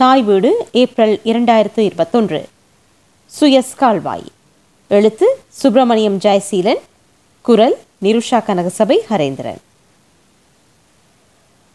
தாய் 0.00 0.22
வீடு 0.22 0.66
ஏப்ரல் 0.72 1.20
இரண்டாயிரத்து 1.24 1.78
இருபத்தொன்று. 1.78 2.48
சுயஸ் 3.40 3.74
கால்வாய். 3.76 4.24
எழுத்து 4.88 5.38
சுப்பிரமணியம் 5.48 6.18
ஜெயசீலன். 6.18 6.80
குரல் 7.40 7.78
நிருஷா 8.02 8.38
கனகசபை 8.46 8.98
ஹரேந்திரன். 9.10 9.56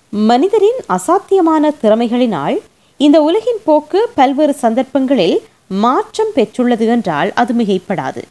மனிதரின் 0.10 0.80
அசாத்தியமான 0.90 1.72
திறமைகளினால் 1.82 2.58
இந்த 2.98 3.22
உலகின் 3.22 3.58
போக்கு 3.63 4.10
பல்வேறு 4.15 4.53
சந்தர்ப்பங்களில் 4.53 5.44
மாற்றம் 5.67 6.33
பெற்றுள்ளது 6.35 6.87
என்றால் 6.87 7.33
அது 7.33 7.53
மிகைப்படாது. 7.53 8.23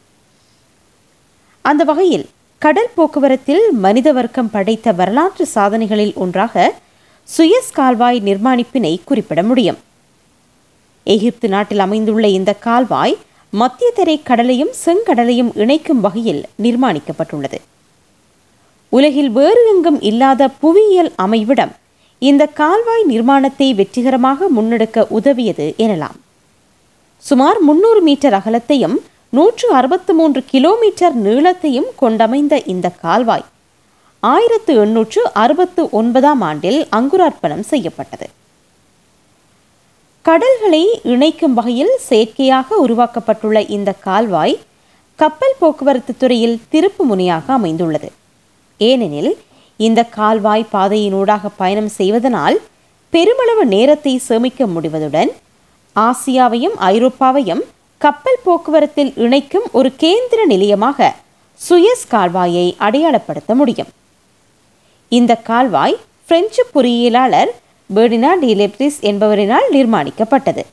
அந்த 1.61 1.83
வகையில் 1.83 2.29
கடல் 2.57 2.91
போக்குவரத்தில் 2.95 3.71
மனித 3.71 4.11
வர்க்கம் 4.11 4.49
படைத்த 4.49 4.91
வரலாற்று 4.91 5.45
சாதனைகளில் 5.45 6.13
ஒன்றாக 6.15 6.73
சுயஸ் 7.27 7.71
கால்வாய் 7.73 8.19
நிர்மாணிப்பினை 8.19 8.91
குறிப்பிட 9.03 9.43
முடியும். 9.43 9.77
எகிப்து 11.03 11.47
நாட்டில் 11.49 11.79
அமைந்துள்ள 11.79 12.27
இந்த 12.27 12.53
கால்வாய் 12.53 13.15
மத்திய 13.49 13.91
தரை 13.91 14.15
கடலையும் 14.23 14.73
செங்கடலையும் 14.85 15.49
இணைக்கும் 15.55 16.01
வகையில் 16.01 16.43
நிர்மாணிக்கப்பட்டுள்ளது. 16.61 17.59
உலகில் 18.89 19.31
வேறு 19.31 19.73
எங்கும் 19.73 20.01
இல்லாத 20.01 20.47
புவியியல் 20.47 21.11
அமைவிடம் 21.15 21.73
இந்த 22.19 22.45
கால்வாய் 22.45 23.05
நிர்மாணத்தை 23.09 23.75
வெற்றிகரமாக 23.75 24.49
முன்னெடுக்க 24.55 25.07
உதவியது 25.09 25.73
எனலாம். 25.77 26.17
சுமார் 27.17 27.59
முன்னூறு 27.61 28.01
மீட்டர் 28.01 28.33
அகலத்தையும் 28.33 28.97
நூற்று 29.29 29.67
அறுபத்து 29.73 30.13
மூன்று 30.13 30.43
கிலோமீட்டர் 30.51 31.15
நீளத்தையும் 31.17 31.89
கொண்டமைந்த 32.01 32.55
இந்த 32.65 32.89
கால்வாய் 32.89 33.45
ஆயிரத்து 34.31 34.73
எண்ணூற்று 34.83 35.21
அறுபத்து 35.43 35.81
ஒன்பதாம் 35.99 36.43
ஆண்டில் 36.49 36.79
அங்குரார்ப்பணம் 36.97 37.65
செய்யப்பட்டது. 37.71 38.27
கடல்களை 40.25 40.83
இணைக்கும் 41.13 41.55
வகையில் 41.57 41.95
செயற்கையாக 42.07 42.77
உருவாக்கப்பட்டுள்ள 42.85 43.57
இந்த 43.75 43.89
கால்வாய் 44.05 44.55
கப்பல் 45.19 45.57
போக்குவரத்து 45.59 46.13
துறையில் 46.21 46.55
திருப்பு 46.71 47.03
முனையாக 47.09 47.45
அமைந்துள்ளது. 47.57 48.09
ஏனெனில் 48.79 49.33
இந்த 49.79 49.99
கால்வாய் 50.17 50.71
பாதையினூடாக 50.73 51.49
பயணம் 51.61 51.91
செய்வதனால் 51.99 52.57
பெருமளவு 53.13 53.63
நேரத்தை 53.75 54.13
சேமிக்க 54.27 54.67
முடிவதுடன் 54.75 55.31
ஆசியாவையும் 55.95 56.75
ஐரோப்பாவையும் 56.93 57.63
கப்பல் 58.01 58.41
போக்குவரத்தில் 58.45 59.11
இணைக்கும் 59.25 59.67
ஒரு 59.79 59.89
கேந்திர 60.03 60.41
நிலையமாக 60.53 61.11
சுயஸ் 61.59 62.07
கால்வாயை 62.13 62.67
அடையாளப்படுத்த 62.85 63.51
முடியும். 63.55 63.91
இந்த 65.11 65.33
கால்வாய் 65.49 65.97
பிரெஞ்சு 66.27 66.63
பொறியியலாளர் 66.73 67.51
பேர்டினா 67.89 68.31
டிலெப்ரிஸ் 68.43 68.99
என்பவரினால் 69.09 69.67
நிர்மாணிக்கப்பட்டது. 69.73 70.63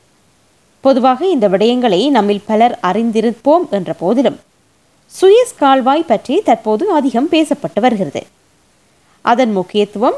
பொதுவாக 0.83 1.27
இந்த 1.27 1.45
விடயங்களை 1.53 1.99
நம்மில் 2.11 2.45
பலர் 2.45 2.75
அறிந்திருப்போம் 2.89 3.65
என்ற 3.69 3.93
போதிலும் 3.99 4.39
சுயஸ் 5.11 5.57
கால்வாய் 5.57 6.09
பற்றி 6.11 6.35
தற்போது 6.41 6.83
அதிகம் 6.91 7.29
பேசப்பட்டு 7.29 7.79
வருகிறது. 7.79 8.21
அதன் 9.25 9.51
முக்கியத்துவம் 9.51 10.17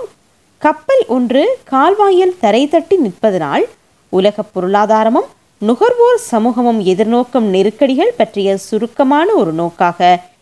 கப்பல் 0.61 1.03
ஒன்று 1.07 1.43
கால்வாயில் 1.63 2.37
தரை 2.39 2.63
தட்டி 2.67 2.97
நிற்பதனால் 2.97 3.65
உலக 4.13 4.43
பொருளாதாரமும் 4.55 5.29
நுகர்வோர் 5.61 6.21
சமூகமும் 6.31 6.79
எதிர்நோக்கும் 6.91 7.49
நெருக்கடிகள் 7.55 8.17
பற்றிய 8.17 8.57
சுருக்கமான 8.57 9.27
ஒரு 9.35 9.53
நோக்காக 9.53 9.99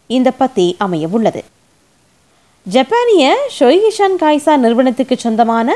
இந்த 0.08 0.32
பத்தி 0.32 0.76
அமைய 0.78 1.08
உள்ளது 1.12 1.42
ஜப்பானிய 2.66 3.24
ஷொய்கிஷான் 3.60 4.18
காய்சா 4.20 4.54
நிறுவனத்துக்கு 4.56 5.16
சொந்தமான 5.18 5.74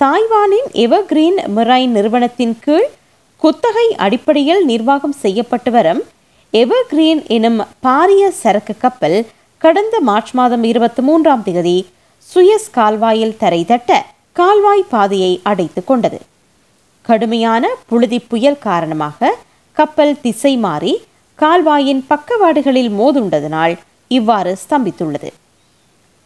தாய்வானின் 0.00 0.68
எவர்கிரீன் 0.84 1.38
மிரைன் 1.56 1.90
நிறுவனத்தின் 1.90 2.54
கீழ் 2.60 2.86
குத்தகை 3.42 3.86
அடிப்படையில் 3.96 4.62
நிர்வாகம் 4.64 5.16
செய்யப்பட்டு 5.22 5.70
வரும் 5.70 6.02
எவர்கிரீன் 6.52 7.22
எனும் 7.36 7.58
பாரிய 7.82 8.30
சரக்கு 8.42 8.76
கப்பல் 8.78 9.18
கடந்த 9.58 10.00
மார்ச் 10.00 10.32
மாதம் 10.32 10.62
இருபத்தி 10.62 11.02
மூன்றாம் 11.02 11.42
தேதி 11.42 11.76
சுயஸ் 12.28 12.70
கால்வாயில் 12.70 13.36
தரை 13.36 13.64
தட்ட 13.64 13.90
கால்வாய் 14.32 14.86
பாதையை 14.88 15.40
அடைத்து 15.42 15.84
கொண்டது. 15.84 16.20
கடுமையான 17.02 17.66
புழுதி 17.86 18.18
புயல் 18.20 18.58
காரணமாக 18.58 19.34
கப்பல் 19.76 20.16
திசை 20.20 20.56
மாறி 20.56 20.94
கால்வாயின் 21.38 22.06
பக்கவாடுகளில் 22.08 22.90
மோதுண்டதனால் 22.90 23.76
இவ்வாறு 24.08 24.56
ஸ்தம்பித்துள்ளது. 24.64 25.30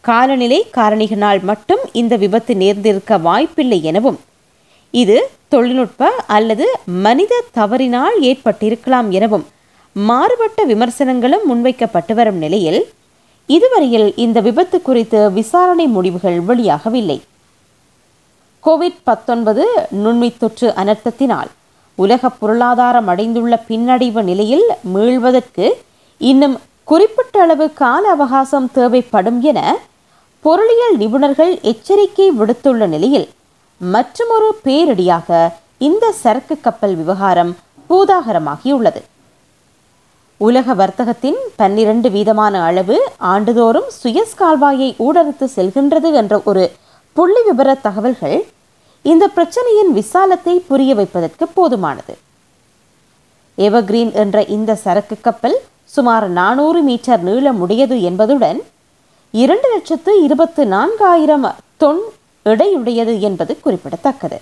காலநிலை 0.05 0.59
காரணிகளால் 0.77 1.41
மட்டும் 1.43 1.83
இந்த 1.93 2.13
விபத்து 2.15 2.53
நேர்ந்திருக்க 2.55 3.21
வாய்ப்பில்லை 3.21 3.79
எனவும் 3.83 4.19
இது 4.93 5.17
தொழில்நுட்ப 5.49 6.09
அல்லது 6.27 6.65
மனித 7.05 7.43
தவறினால் 7.51 8.17
ஏற்பட்டிருக்கலாம் 8.21 9.09
எனவும் 9.11 9.45
மாறுபட்ட 9.95 10.59
விமர்சனங்களும் 10.63 11.45
முன்வைக்கப்பட்டு 11.49 12.13
வரும் 12.13 12.37
நிலையில் 12.37 12.81
இதுவரையில் 13.49 14.07
இந்த 14.15 14.41
விபத்து 14.41 14.77
குறித்து 14.81 15.19
விசாரணை 15.31 15.85
முடிவுகள் 15.87 16.37
வெளியாகவில்லை. 16.47 17.17
கோவிட் 18.63 19.01
பத்தொன்பது 19.03 19.63
நுண்மை 20.03 20.29
தொற்று 20.37 20.67
அனர்த்தத்தினால் 20.81 21.49
உலக 21.97 22.29
பொருளாதாரம் 22.29 23.09
அடைந்துள்ள 23.11 23.55
பின்னடைவு 23.67 24.21
நிலையில் 24.23 24.65
மீள்வதற்கு 24.93 25.67
இன்னும் 26.21 26.55
குறிப்பிட்ட 26.83 27.35
அளவு 27.41 27.65
கால 27.73 28.03
அவகாசம் 28.09 28.71
தேவைப்படும் 28.71 29.41
என 29.41 29.59
பொருளியல் 30.45 30.97
நிபுணர்கள் 31.01 31.53
எச்சரிக்கை 31.69 32.25
விடுத்துள்ள 32.39 32.87
நிலையில் 32.87 33.27
மற்றுமொரு 33.81 34.49
பேரிடியாக 34.65 35.29
இந்த 35.77 36.11
சரக்கு 36.11 36.55
கப்பல் 36.61 36.93
விவகாரம் 36.95 37.51
பூதாகரமாகியுள்ளது. 37.89 39.01
உலக 40.37 40.73
வர்த்தகத்தின் 40.73 41.39
பன்னிரண்டு 41.55 42.09
வீதமான 42.09 42.61
அளவு 42.63 42.97
ஆண்டுதோறும் 43.31 43.87
சுயஸ் 44.01 44.35
கால்வாயை 44.41 44.89
ஊடறுத்து 45.07 45.47
செல்கின்றது 45.55 46.11
என்ற 46.21 46.41
ஒரு 46.43 46.65
புள்ளி 47.13 47.41
விபர 47.49 47.75
தகவல்கள் 47.87 48.37
இந்த 49.01 49.31
பிரச்சனையின் 49.35 49.91
விசாலத்தை 49.99 50.55
புரிய 50.69 50.91
வைப்பதற்கு 50.95 51.47
போதுமானது. 51.57 52.15
எவர்கிரீன் 53.57 54.13
என்ற 54.25 54.45
இந்த 54.57 54.71
சரக்கு 54.85 55.17
கப்பல் 55.21 55.59
சுமார் 55.95 56.29
நானூறு 56.39 56.79
மீட்டர் 56.83 57.23
நீளமுடையது 57.23 57.97
என்பதுடன் 58.01 58.61
இரண்டு 59.41 59.67
லட்சத்து 59.71 60.11
இருபத்து 60.23 60.61
நான்காயிரம் 60.65 61.45
தொன் 61.79 62.01
எடையுடையது 62.45 63.19
என்பது 63.19 63.59
குறிப்பிடத்தக்கது. 63.59 64.37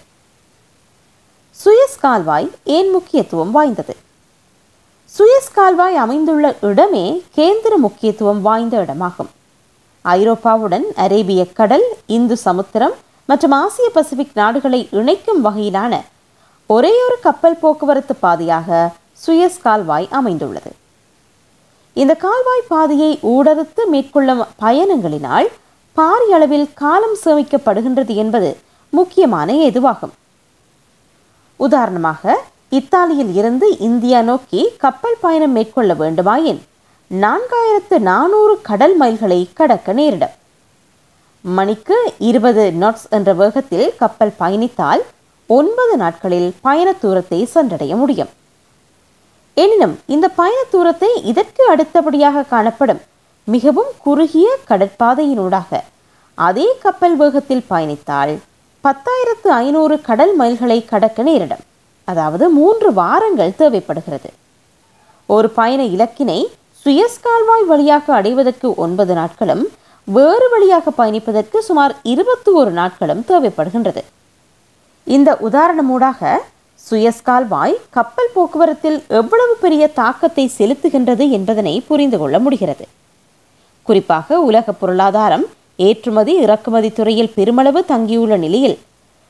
சுயஸ் 1.61 1.95
கால்வாய் 1.99 2.51
ஏன் 2.63 2.91
முக்கியத்துவம் 2.91 3.51
வாய்ந்தது? 3.51 3.95
சுயஸ் 5.13 5.49
கால்வாய் 5.53 5.95
அமைந்துள்ள 5.95 6.55
இடமே 6.61 7.23
கேந்திர 7.35 7.75
முக்கியத்துவம் 7.77 8.41
வாய்ந்த 8.41 8.75
இடமாகும். 8.83 9.31
ஐரோப்பாவுடன் 10.05 10.85
அரேபிய 10.95 11.51
கடல் 11.51 11.87
இந்து 12.05 12.37
சமுத்திரம் 12.37 12.95
மற்றும் 13.25 13.51
ஆசிய 13.51 13.89
பசிபிக் 13.93 14.37
நாடுகளை 14.41 14.87
இணைக்கும் 14.91 15.43
வகையிலான 15.45 16.01
ஒரேயொரு 16.69 17.19
கப்பல் 17.21 17.59
போக்குவரத்து 17.65 18.15
பாதையாக 18.15 18.91
சுயஸ் 19.25 19.61
கால்வாய் 19.61 20.07
அமைந்துள்ளது. 20.11 20.71
இந்த 21.95 22.13
கால்வாய் 22.15 22.69
பாதையை 22.69 23.11
ஊடறுத்து 23.33 23.83
மேற்கொள்ளும் 23.93 24.43
பயணங்களினால் 24.63 25.47
பாரிய 25.97 26.35
அளவில் 26.37 26.67
காலம் 26.73 27.17
சேமிக்கப்படுகின்றது 27.23 28.13
என்பது 28.15 28.49
முக்கியமான 28.93 29.53
எதுவாகும் 29.69 30.13
உதாரணமாக 31.59 32.35
இத்தாலியில் 32.77 33.33
இருந்து 33.39 33.67
இந்தியா 33.89 34.19
நோக்கி 34.21 34.61
கப்பல் 34.83 35.21
பயணம் 35.21 35.51
மேற்கொள்ள 35.51 35.93
வேண்டுமாயின் 35.93 36.61
நான்காயிரத்து 37.11 37.97
நானூறு 38.09 38.53
கடல் 38.61 38.95
மைல்களை 38.97 39.39
கடக்க 39.53 39.93
நேரிடும். 39.93 40.35
மணிக்கு 41.45 41.97
இருபது 42.29 42.63
நாட்ஸ் 42.81 43.07
என்ற 43.09 43.29
வேகத்தில் 43.33 43.87
கப்பல் 44.01 44.37
பயணித்தால் 44.39 45.03
ஒன்பது 45.49 45.95
நாட்களில் 46.03 46.49
பயண 46.61 46.89
தூரத்தை 46.93 47.39
சென்றடைய 47.55 47.95
முடியும். 47.95 48.31
எனினும் 49.61 49.95
இந்த 50.13 50.27
பயண 50.37 50.59
தூரத்தை 50.73 51.09
இதற்கு 51.31 51.63
அடுத்தபடியாக 51.71 52.45
காணப்படும் 52.53 53.01
மிகவும் 53.47 53.91
குறுகிய 54.05 54.47
கடற்பாதையினூடாக 54.69 55.81
அதே 56.37 56.67
கப்பல் 56.83 57.15
வேகத்தில் 57.21 57.67
பயணித்தால் 57.71 58.33
பத்தாயிரத்து 58.83 59.49
ஐநூறு 59.65 59.95
கடல் 60.07 60.33
மைல்களை 60.39 60.77
கடக்க 60.85 61.23
நேரிடும். 61.27 61.63
அதாவது 62.07 62.45
மூன்று 62.59 62.89
வாரங்கள் 63.01 63.57
தேவைப்படுகிறது. 63.59 64.29
ஒரு 65.35 65.49
பயண 65.59 65.81
இலக்கினை 65.95 66.39
சுயஸ் 66.85 67.21
கால்வாய் 67.25 67.67
வழியாக 67.71 68.05
அடைவதற்கு 68.19 68.69
ஒன்பது 68.85 69.13
நாட்களும் 69.19 69.63
வேறு 70.07 70.47
வழியாக 70.53 70.91
பயணிப்பதற்கு 70.97 71.57
சுமார் 71.67 71.93
இருபத்தி 72.13 72.51
ஒரு 72.61 72.71
நாட்களும் 72.79 73.23
தேவைப்படுகின்றது. 73.29 74.01
இந்த 75.15 75.29
உதாரணமூடாக 75.47 76.19
சுயஸ் 76.89 77.21
கால்வாய் 77.23 77.75
கப்பல் 77.89 78.31
போக்குவரத்தில் 78.35 78.97
எவ்வளவு 79.19 79.53
பெரிய 79.61 79.83
தாக்கத்தை 79.87 80.51
செலுத்துகின்றது 80.57 81.29
என்பதனை 81.29 81.83
புரிந்து 81.87 82.17
கொள்ள 82.17 82.39
முடிகிறது. 82.39 82.85
குறிப்பாக 83.87 84.39
உலக 84.39 84.73
பொருளாதாரம் 84.73 85.45
ஏற்றுமதி 85.75 86.33
இறக்குமதி 86.45 86.89
துறையில் 86.91 87.31
பெருமளவு 87.35 87.81
தங்கியுள்ள 87.85 88.37
நிலையில் 88.37 88.77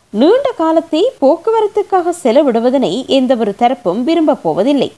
நீண்ட 0.10 0.48
காலத்தை 0.62 1.02
போக்குவரத்துக்காக 1.22 2.14
செலவிடுவதனை 2.24 2.94
எந்தவொரு 3.18 3.54
தரப்பும் 3.62 4.02
விரும்பப் 4.04 4.44
போவதில்லை. 4.44 4.90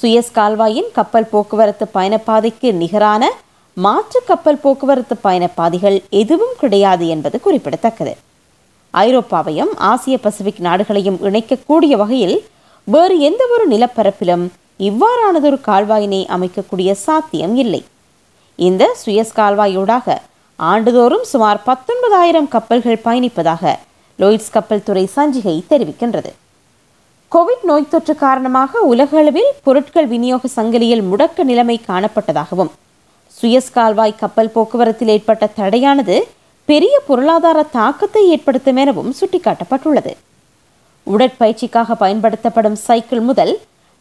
சுயஸ் 0.00 0.34
கால்வாயின் 0.38 0.90
கப்பல் 0.92 1.30
போக்குவரத்து 1.30 1.86
பயணப்பாதைக்கு 1.94 2.70
நிகரான 2.72 3.30
மாற்று 3.76 4.20
கப்பல் 4.26 4.62
போக்குவரத்து 4.64 5.16
பயணப்பாதைகள் 5.24 5.98
எதுவும் 6.22 6.54
கிடையாது 6.58 7.06
என்பது 7.08 7.40
குறிப்பிடத்தக்கது. 7.40 8.14
ஐரோப்பாவையும் 8.94 9.72
ஆசிய 9.76 10.18
பசிபிக் 10.18 10.60
நாடுகளையும் 10.60 11.18
இணைக்கக்கூடிய 11.22 11.96
வகையில் 11.96 12.44
வேறு 12.84 13.18
எந்தவொரு 13.18 13.64
நிலப்பரப்பிலும் 13.68 14.44
இவ்வாறானதொரு 14.78 15.58
கால்வாயினை 15.68 16.20
அமைக்கக்கூடிய 16.36 16.90
சாத்தியம் 16.92 17.56
இல்லை. 17.56 17.84
இந்த 18.56 18.96
சுயஸ் 19.04 19.36
கால்வாயூடாக 19.36 20.16
ஆண்டுதோறும் 20.58 21.22
சுமார் 21.22 21.60
பத்தொன்பதாயிரம் 21.66 22.48
கப்பல்கள் 22.48 23.04
பயணிப்பதாக 23.04 23.74
லோயிட்ஸ் 24.18 24.52
கப்பல் 24.52 24.82
துறை 24.82 25.08
சஞ்சிகை 25.16 25.62
தெரிவிக்கின்றது. 25.70 26.30
கோவிட் 27.32 27.64
நோய் 27.64 27.88
தொற்று 27.88 28.14
காரணமாக 28.14 28.80
உலகளவில் 28.80 29.50
பொருட்கள் 29.62 30.06
விநியோக 30.06 30.48
சங்கிலியில் 30.56 31.04
முடக்க 31.10 31.44
நிலைமை 31.44 31.80
காணப்பட்டதாகவும் 31.88 32.70
சுயஸ் 33.40 33.72
கால்வாய் 33.72 34.20
கப்பல் 34.20 34.52
போக்குவரத்தில் 34.54 35.08
ஏற்பட்ட 35.08 35.46
தடையானது 35.56 36.16
பெரிய 36.68 36.94
பொருளாதார 37.08 37.58
தாக்கத்தை 37.76 38.22
ஏற்படுத்தும் 38.34 38.78
எனவும் 38.82 39.10
சுட்டிக்காட்டப்பட்டுள்ளது. 39.18 40.12
உடற்பயிற்சிக்காக 41.06 41.94
பயன்படுத்தப்படும் 42.02 42.78
சைக்கிள் 42.86 43.20
முதல் 43.20 43.52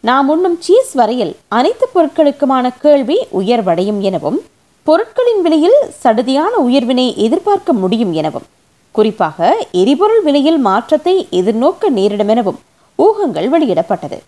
நாம் 0.03 0.27
உண்ணும் 0.27 0.57
சீஸ் 0.59 0.93
வரையில் 0.93 1.33
அனைத்து 1.57 1.85
பொருட்களுக்குமான 1.93 2.71
கேள்வி 2.83 3.17
உயர்வடையும் 3.39 3.99
எனவும் 3.99 4.39
பொருட்களின் 4.87 5.41
விலையில் 5.41 5.77
சடுதியான 6.03 6.53
உயர்வினை 6.67 7.07
எதிர்பார்க்க 7.25 7.73
முடியும் 7.73 8.13
எனவும் 8.13 8.47
குறிப்பாக 8.91 9.47
எரிபொருள் 9.71 10.23
விலையில் 10.23 10.59
மாற்றத்தை 10.67 11.15
எதிர்நோக்க 11.31 11.89
நேரிடும் 11.89 12.27
எனவும் 12.27 12.59
ஊகங்கள் 12.99 13.47
வெளியிடப்பட்டது. 13.53 14.19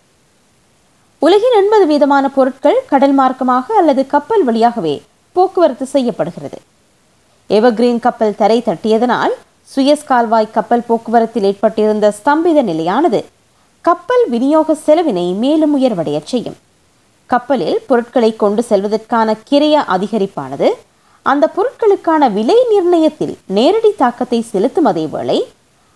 உலகின் 1.22 1.56
எண்பது 1.60 1.84
வீதமான 1.92 2.24
பொருட்கள் 2.34 2.80
கடல் 2.86 3.18
மார்க்கமாக 3.18 3.76
அல்லது 3.80 4.02
கப்பல் 4.06 4.44
வழியாகவே 4.44 4.96
போக்குவரத்து 5.32 5.86
செய்யப்படுகிறது. 5.86 6.58
எவர்கிரீன் 7.56 8.00
கப்பல் 8.04 8.34
தரை 8.36 8.62
தட்டியதனால் 8.64 9.34
சுயஸ் 9.74 10.08
கால்வாய் 10.08 10.54
கப்பல் 10.56 10.84
போக்குவரத்தில் 10.88 11.46
ஏற்பட்டிருந்த 11.50 12.06
ஸ்தம்பித 12.18 12.62
நிலையானது 12.70 13.20
கப்பல் 13.84 14.24
விநியோக 14.28 14.74
செலவினை 14.74 15.24
மேலும் 15.42 15.74
உயர்வடையச் 15.78 16.30
செய்யும். 16.32 16.58
கப்பலில் 17.26 17.78
பொருட்களை 17.86 18.30
கொண்டு 18.36 18.64
செல்வதற்கான 18.68 19.36
கிரைய 19.50 19.76
அதிகரிப்பானது 19.94 20.68
அந்த 21.22 21.50
பொருட்களுக்கான 21.56 22.30
விலை 22.32 22.58
நிர்ணயத்தில் 22.72 23.34
நேரடி 23.46 23.92
தாக்கத்தை 23.96 24.40
செலுத்தும் 24.42 24.86
அதேவேளை 24.86 25.38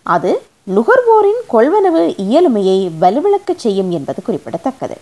அது 0.07 0.33
நுகர்வோரின் 0.77 1.43
கொள்வனவு 1.53 2.03
இயலுமையை 2.27 2.79
வலுவிழக்கச் 3.01 3.63
செய்யும் 3.65 3.91
என்பது 3.91 4.21
குறிப்பிடத்தக்கது. 4.23 4.97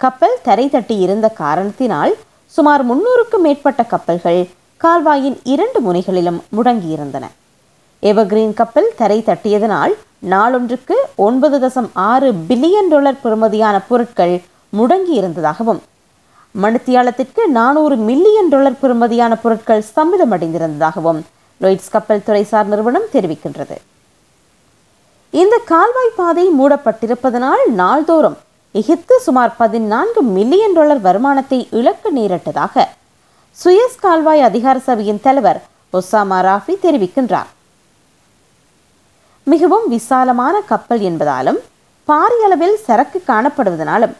கப்பல் 0.00 0.38
தரை 0.42 0.68
தட்டி 0.68 0.96
இருந்த 0.98 1.26
காரணத்தினால் 1.28 2.14
சுமார் 2.54 2.82
முன்னூறுக்கும் 2.90 3.44
மேற்பட்ட 3.46 3.82
கப்பல்கள் 3.82 4.40
கால்வாயின் 4.80 5.36
இரண்டு 5.44 5.78
முனைகளிலும் 5.80 6.38
முடங்கியிருந்தன. 6.56 7.24
எவர்கிரீன் 8.02 8.54
கப்பல் 8.54 8.90
தரை 8.96 9.22
தட்டியதனால் 9.26 9.94
நாளொன்றுக்கு 10.32 10.96
ஒன்பது 11.26 11.56
தசம் 11.58 11.88
ஆறு 11.92 12.28
பில்லியன் 12.48 12.90
டாலர் 12.90 13.22
பெறுமதியான 13.22 13.76
பொருட்கள் 13.88 14.34
முடங்கி 14.78 15.14
இருந்ததாகவும் 15.20 15.80
மணித்தியாலத்திற்கு 16.54 17.42
நானூறு 17.46 17.96
மில்லியன் 18.08 18.48
டாலர் 18.48 18.78
பெறுமதியான 18.82 19.32
பொருட்கள் 19.42 19.82
ஸ்தம்பிதமடைந்திருந்ததாகவும் 19.88 21.20
லொய்ட்ஸ் 21.60 21.92
கப்பல் 21.94 22.24
துறைசார் 22.26 22.70
நிறுவனம் 22.72 23.08
தெரிவிக்கின்றது. 23.12 23.76
இந்த 25.30 25.56
கால்வாய் 25.72 26.16
பாதை 26.16 26.46
மூடப்பட்டிருப்பதனால் 26.58 27.64
நாள்தோறும் 27.80 28.36
எகிப்து 28.72 29.18
சுமார் 29.20 29.56
பதினான்கு 29.58 30.22
மில்லியன் 30.36 30.72
டாலர் 30.72 31.00
வருமானத்தை 31.00 31.68
இழக்க 31.70 32.10
நேரிட்டதாக 32.10 32.86
சுயஸ் 33.60 34.00
கால்வாய் 34.02 34.42
அதிகார 34.46 34.76
சபையின் 34.86 35.20
தலைவர் 35.26 35.58
ஒசாமா 35.98 36.38
ராஃபி 36.46 36.74
தெரிவிக்கின்றார். 36.82 37.50
மிகவும் 39.52 39.86
விசாலமான 39.94 40.56
கப்பல் 40.70 41.02
என்பதாலும் 41.08 41.60
பாரிய 42.08 42.48
அளவில் 42.48 42.76
சரக்கு 42.86 43.20
காணப்படுவதனாலும் 43.30 44.14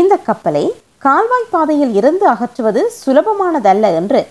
இந்த 0.00 0.14
கப்பலை 0.28 0.64
கால்வாய் 1.06 1.50
பாதையில் 1.54 1.92
இருந்து 2.00 2.24
அகற்றுவது 2.34 2.84
சுலபமானதல்ல 3.00 3.92
என்று 4.00 4.22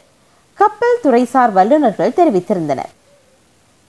கப்பல் 0.60 0.98
துறைசார் 1.04 1.54
வல்லுநர்கள் 1.60 2.18
தெரிவித்திருந்தனர். 2.22 2.92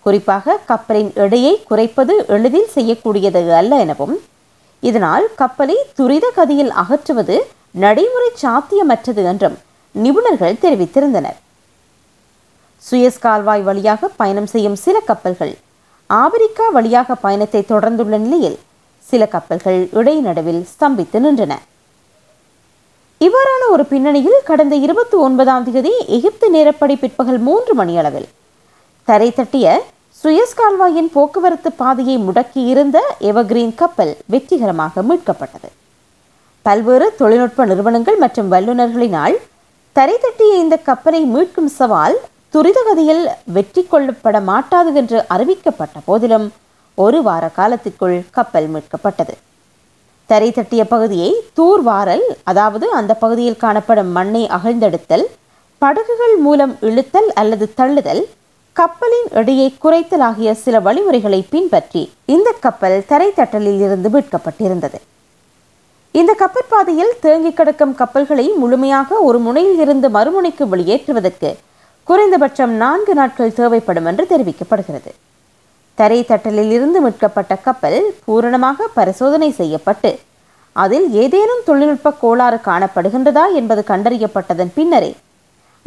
குறிப்பாக 0.06 0.60
கப்பலின் 0.72 1.14
எடையை 1.24 1.54
குறைப்பது 1.70 2.14
எளிதில் 2.36 2.70
செய்யக்கூடியது 2.76 3.46
அல்ல 3.62 3.82
எனவும் 3.86 4.14
இதனால் 4.82 5.26
கப்பலை 5.40 5.80
துரித 5.98 6.26
கதியில் 6.36 6.76
அகற்றுவது 6.84 7.38
நடைமுறை 7.84 8.30
சாத்தியமற்றது 8.44 9.24
என்றும் 9.32 9.58
நிபுணர்கள் 9.94 10.60
தெரிவித்திருந்தனர். 10.64 11.38
சுயஸ் 12.84 13.22
கால்வாய் 13.24 13.64
வழியாக 13.68 14.08
பயணம் 14.20 14.50
செய்யும் 14.52 14.78
சில 14.84 14.96
கப்பல்கள் 15.08 15.54
ஆப்பிரிக்கா 16.10 16.66
வழியாக 16.76 17.14
பயணத்தை 17.24 17.62
தொடர்ந்துள்ள 17.72 18.18
நிலையில் 18.26 18.58
சில 19.04 19.26
கப்பல்கள் 19.34 19.80
இடைநடுவில் 20.00 20.62
ஸ்தம்பித்து 20.72 21.18
நின்றன. 21.24 21.52
இவ்வாறான 23.26 23.62
ஒரு 23.74 23.84
பின்னணியில் 23.84 24.38
கடந்த 24.50 24.74
இருபத்தி 24.84 25.16
ஒன்பதாம் 25.26 25.64
தேதி 25.64 25.92
எகிப்து 26.16 26.46
நேரப்படி 26.56 26.94
பிற்பகல் 27.02 27.40
மூன்று 27.48 27.74
மணியளவில் 27.80 28.28
தரை 29.08 29.28
தட்டிய 29.38 29.66
சுயஸ் 30.20 30.56
கால்வாயின் 30.60 31.10
போக்குவரத்து 31.16 31.70
பாதையை 31.72 32.16
முடக்கி 32.18 32.62
இருந்த 32.72 32.98
எவர்கிரீன் 33.30 33.74
கப்பல் 33.74 34.12
வெற்றிகரமாக 34.32 35.02
மீட்கப்பட்டது. 35.02 35.68
பல்வேறு 36.66 37.06
தொழில்நுட்ப 37.20 37.64
நிறுவனங்கள் 37.64 38.18
மற்றும் 38.24 38.50
வல்லுநர்களினால் 38.52 39.36
தரை 39.96 40.16
தட்டிய 40.22 40.52
இந்த 40.62 40.76
கப்பலை 40.88 41.20
மீட்கும் 41.32 41.70
சவால் 41.78 42.16
துரிதகதியில் 42.54 43.24
வெற்றி 43.54 43.82
கொள்ளப்பட 43.82 44.36
மாட்டாது 44.50 44.90
என்று 45.00 45.18
அறிவிக்கப்பட்ட 45.34 45.96
போதிலும் 46.08 46.46
ஒரு 46.98 47.18
வார 47.26 47.44
காலத்திற்குள் 47.58 48.16
கப்பல் 48.36 48.68
மீட்கப்பட்டது. 48.74 49.34
தரை 50.30 50.50
தட்டிய 50.58 50.82
பகுதியை 50.84 51.30
தூர்வாரல் 51.58 52.24
அதாவது 52.50 52.86
அந்த 52.98 53.12
பகுதியில் 53.14 53.60
காணப்படும் 53.64 54.10
மண்ணை 54.16 54.42
அகழ்ந்தெடுத்தல் 54.56 55.26
படகுகள் 55.82 56.36
மூலம் 56.46 56.74
இழுத்தல் 56.88 57.30
அல்லது 57.42 57.66
தள்ளுதல் 57.80 58.22
கப்பலின் 58.76 59.28
எடையை 59.40 59.68
குறைத்தல் 59.84 60.24
ஆகிய 60.30 60.50
சில 60.64 60.78
வழிமுறைகளை 60.80 61.40
பின்பற்றி 61.52 62.02
இந்த 62.34 62.48
கப்பல் 62.66 62.98
தரை 63.12 63.30
தட்டலில் 63.38 63.80
இருந்து 63.86 64.08
மீட்கப்பட்டிருந்தது. 64.08 64.98
இந்த 66.18 66.32
கப்பற்பாதையில் 66.40 67.12
தேங்கி 67.24 67.50
கிடக்கும் 67.58 67.92
கப்பல்களை 67.98 68.46
முழுமையாக 68.60 69.18
ஒரு 69.26 69.38
முனையில் 69.46 69.80
இருந்து 69.84 70.08
மறுமுனைக்கு 70.16 70.64
வெளியேற்றுவதற்கு 70.72 71.50
குறைந்தபட்சம் 72.08 72.72
நான்கு 72.82 73.12
நாட்கள் 73.18 73.54
தேவைப்படும் 73.58 74.08
என்று 74.10 74.24
தெரிவிக்கப்படுகிறது. 74.32 75.10
தரை 75.98 76.18
தட்டலில் 76.30 76.72
இருந்து 76.76 76.98
மீட்கப்பட்ட 77.04 77.54
கப்பல் 77.66 77.98
பூரணமாக 78.26 78.88
பரிசோதனை 78.98 79.50
செய்யப்பட்டு 79.60 80.10
அதில் 80.76 81.06
ஏதேனும் 81.22 81.62
தொழில்நுட்ப 81.68 82.14
கோளாறு 82.22 82.58
காணப்படுகின்றதா 82.68 83.44
என்பது 83.60 83.84
கண்டறியப்பட்டதன் 83.92 84.74
பின்னரே 84.78 85.12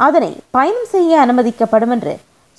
அதனை 0.00 0.32
பயணம் 0.56 0.88
செய்ய 0.94 1.20
அனுமதிக்கப்படும் 1.24 1.92
என்று 1.96 2.14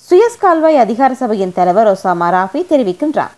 சுயஸ் 0.08 0.40
கால்வாய் 0.44 0.82
அதிகார 0.84 1.12
சபையின் 1.22 1.56
தலைவர் 1.58 1.90
ஒசாமா 1.92 2.28
ராஃபி 2.36 2.60
தெரிவிக்கின்றார். 2.72 3.34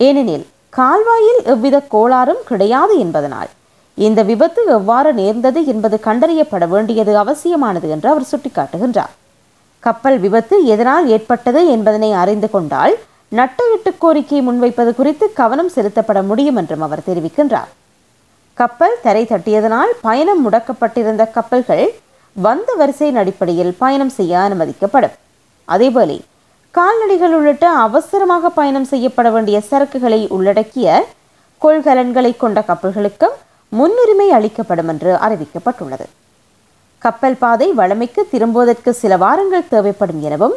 ஏனெனில் 0.00 0.46
கால்வாயில் 0.70 1.40
எவ்வித 1.44 1.76
கோளாறும் 1.94 2.42
கிடையாது 2.44 2.98
என்பதனால். 2.98 3.48
இந்த 3.94 4.22
விபத்து 4.22 4.64
எவ்வாறு 4.64 5.12
நேர்ந்தது 5.12 5.64
என்பது 5.64 6.00
கண்டறியப்பட 6.04 6.68
வேண்டியது 6.68 7.18
அவசியமானது 7.18 7.88
என்று 7.88 8.08
அவர் 8.08 8.30
சுட்டிக்காட்டுகின்றார். 8.32 9.12
கப்பல் 9.80 10.18
விபத்து 10.18 10.64
எதனால் 10.64 11.08
ஏற்பட்டது 11.08 11.60
என்பதனை 11.68 12.12
அறிந்து 12.12 12.50
கொண்டால் 12.50 12.94
நட்டஈட்டு 13.38 13.90
கோரிக்கை 13.98 14.40
முன்வைப்பது 14.48 14.94
குறித்து 14.94 15.32
கவனம் 15.32 15.72
செலுத்தப்பட 15.74 16.22
முடியும் 16.22 16.56
என்றும் 16.56 16.80
அவர் 16.80 17.06
தெரிவிக்கின்றார். 17.08 17.70
கப்பல் 18.54 18.96
தரை 19.02 19.24
தட்டியதனால் 19.24 19.92
பயணம் 20.00 20.40
முடக்கப்பட்டிருந்த 20.46 21.30
கப்பல்கள் 21.30 21.86
வந்த 22.36 22.74
வரிசையின் 22.74 23.16
அடிப்படையில் 23.16 23.74
பயணம் 23.78 24.08
செய்ய 24.08 24.38
அனுமதிக்கப்படும். 24.38 25.14
அதேபோல 25.64 26.10
கால்நடைகள் 26.76 27.34
உள்ளிட்ட 27.36 27.66
அவசரமாக 27.86 28.48
பயணம் 28.48 28.84
செய்யப்பட 28.84 29.30
வேண்டிய 29.30 29.62
சரக்குகளை 29.70 30.28
உள்ளடக்கிய 30.28 30.88
கொள்கலன்களை 31.62 32.36
கொண்ட 32.36 32.58
கப்பல்களுக்கும் 32.68 33.34
முன்னுரிமை 33.72 34.28
அளிக்கப்படும் 34.30 34.88
என்று 34.88 35.10
அறிவிக்கப்பட்டுள்ளது. 35.26 36.06
கப்பல் 36.98 37.36
பாதை 37.38 37.68
வளமைக்கு 37.72 38.22
திரும்புவதற்கு 38.30 38.90
சில 38.92 39.16
வாரங்கள் 39.16 39.68
தேவைப்படும் 39.68 40.22
எனவும் 40.22 40.56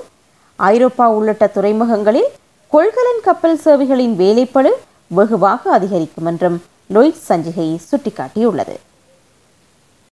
ஐரோப்பா 0.59 1.05
உள்ளிட்ட 1.17 1.45
துறைமுகங்களில் 1.55 2.29
கொள்கலன் 2.73 3.23
கப்பல் 3.23 3.59
சேவைகளின் 3.65 4.15
வேலைப்பளு 4.21 4.71
வெகுவாக 5.07 5.71
அதிகரிக்கும் 5.71 6.25
என்றும் 6.25 6.57
லொய்ட் 6.93 7.21
சஞ்சிகை 7.29 7.67
சுட்டிக்காட்டியுள்ளது. 7.89 8.75